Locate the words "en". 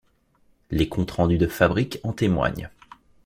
2.01-2.11